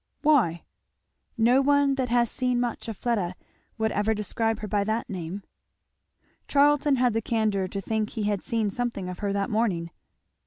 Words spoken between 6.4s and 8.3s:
Charlton had the candour to think he